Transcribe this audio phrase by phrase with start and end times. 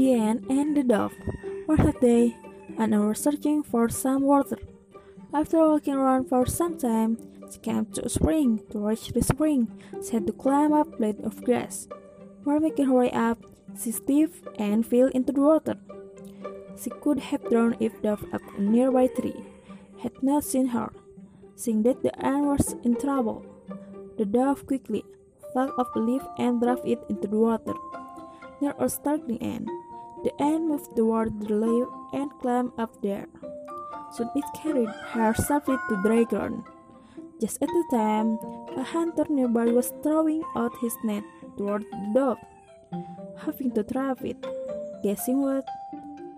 [0.00, 1.12] The ant and the dove.
[1.66, 2.34] One hot day,
[2.78, 4.56] and were searching for some water.
[5.28, 7.18] After walking around for some time,
[7.52, 8.64] she came to a spring.
[8.70, 9.68] To reach the spring,
[10.00, 11.86] she had to climb up a blade of grass.
[12.44, 13.44] While making her way up,
[13.76, 15.76] she slipped and fell into the water.
[16.80, 19.36] She could have drowned if dove up a nearby tree
[20.00, 20.88] had not seen her.
[21.56, 23.44] Seeing that the ant was in trouble,
[24.16, 25.04] the dove quickly
[25.52, 27.74] plucked off a leaf and dropped it into the water.
[28.62, 29.68] Near a startling ant,
[30.22, 33.26] the ant moved toward the leaf and climbed up there.
[34.12, 36.64] Soon it carried her safely to dry ground.
[37.40, 38.38] Just at the time,
[38.76, 41.24] a hunter nearby was throwing out his net
[41.56, 42.38] toward the dove,
[43.38, 44.36] having to trap it,
[45.02, 45.64] guessing what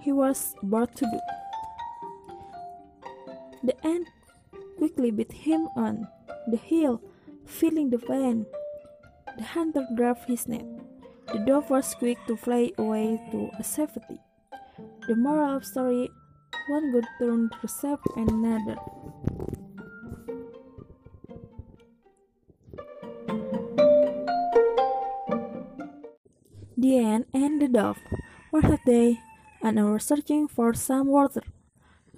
[0.00, 1.20] he was about to do.
[3.62, 4.08] The ant
[4.76, 6.08] quickly beat him on
[6.48, 7.00] the heel,
[7.46, 8.46] feeling the pain.
[9.38, 10.64] The hunter dropped his net.
[11.32, 14.18] The dove was quick to fly away to a safety.
[15.06, 16.10] The moral of story
[16.68, 18.76] one good turn deserves another.
[26.76, 26.98] The
[27.32, 27.98] and the dove.
[28.50, 29.20] One hot day,
[29.62, 31.42] and I was searching for some water.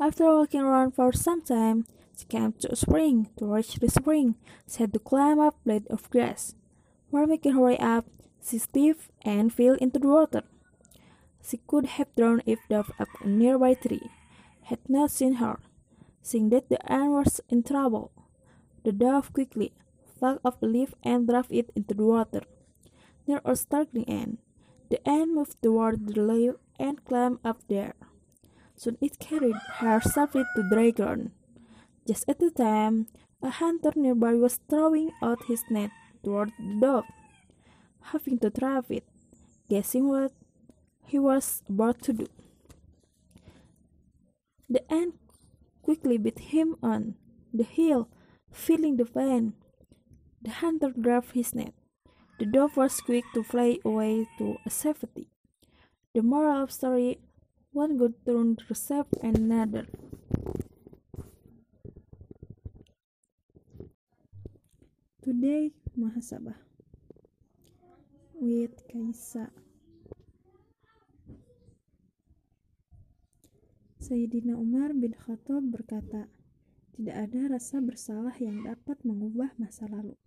[0.00, 1.86] After walking around for some time,
[2.16, 3.28] she came to a spring.
[3.38, 4.36] To reach the spring,
[4.68, 6.54] she had to climb up a blade of grass.
[7.10, 8.06] While making her way up,
[8.44, 8.60] she
[9.22, 10.42] and fell into the water.
[11.42, 14.10] She could have drowned if dove up a nearby tree
[14.62, 15.58] had not seen her.
[16.22, 18.12] Seeing that the ant was in trouble,
[18.84, 19.72] the dove quickly
[20.18, 22.42] plucked off a leaf and dropped it into the water.
[23.26, 24.38] Near a startling ant,
[24.88, 27.94] the ant moved toward the leaf and climbed up there.
[28.76, 31.32] Soon it carried her safely to dry ground.
[32.06, 33.06] Just at the time,
[33.42, 35.90] a hunter nearby was throwing out his net
[36.22, 37.04] toward the dove,
[38.04, 39.04] having to trap it,
[39.68, 40.32] guessing what
[41.06, 42.26] he was about to do.
[44.68, 45.14] The ant
[45.82, 47.16] quickly beat him on
[47.52, 48.08] the heel,
[48.50, 49.54] feeling the pain.
[50.40, 51.74] The hunter dropped his net.
[52.38, 55.28] The dove was quick to fly away to a safety.
[56.14, 57.20] The moral of story
[57.72, 59.86] one good turn deserves another.
[65.22, 66.71] Today Muhasabah
[68.42, 69.54] with Kaisa
[74.02, 76.26] Sayyidina Umar bin Khattab berkata,
[76.98, 80.18] tidak ada rasa bersalah yang dapat mengubah masa lalu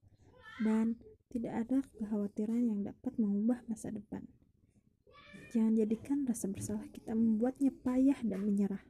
[0.64, 0.96] dan
[1.28, 4.24] tidak ada kekhawatiran yang dapat mengubah masa depan.
[5.52, 8.88] Jangan jadikan rasa bersalah kita membuatnya payah dan menyerah.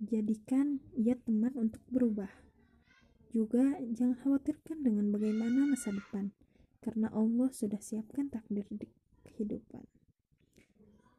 [0.00, 2.32] Jadikan ia teman untuk berubah.
[3.28, 6.32] Juga jangan khawatirkan dengan bagaimana masa depan,
[6.84, 8.92] karena Allah sudah siapkan takdir di
[9.24, 9.88] kehidupan.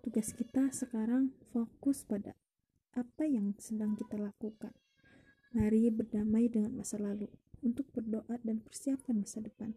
[0.06, 2.38] Tugas kita sekarang fokus pada
[2.94, 4.78] apa yang sedang kita lakukan.
[5.58, 7.26] Mari berdamai dengan masa lalu
[7.66, 9.74] untuk berdoa dan persiapkan masa depan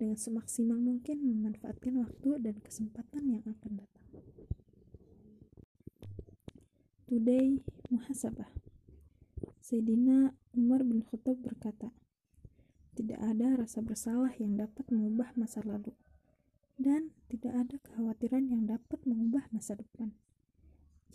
[0.00, 4.06] dengan semaksimal mungkin memanfaatkan waktu dan kesempatan yang akan datang.
[7.04, 7.60] Today
[7.92, 8.48] muhasabah.
[9.60, 11.92] Sayyidina Umar bin Khattab berkata,
[12.98, 15.94] tidak ada rasa bersalah yang dapat mengubah masa lalu
[16.82, 20.10] dan tidak ada kekhawatiran yang dapat mengubah masa depan.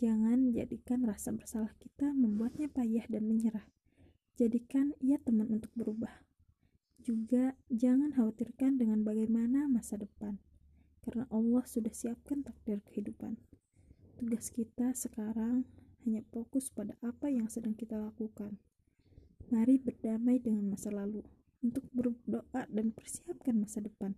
[0.00, 3.68] Jangan jadikan rasa bersalah kita membuatnya payah dan menyerah.
[4.40, 6.24] Jadikan ia teman untuk berubah.
[7.04, 10.40] Juga jangan khawatirkan dengan bagaimana masa depan,
[11.04, 13.36] karena Allah sudah siapkan takdir kehidupan.
[14.16, 15.68] Tugas kita sekarang
[16.04, 18.56] hanya fokus pada apa yang sedang kita lakukan.
[19.52, 21.20] Mari berdamai dengan masa lalu
[21.64, 24.12] untuk berdoa dan persiapkan masa depan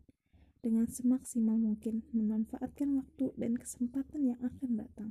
[0.67, 5.11] dengan semaksimal mungkin memanfaatkan waktu dan kesempatan yang akan datang.